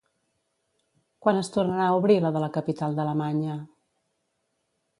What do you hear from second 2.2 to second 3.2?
la de la capital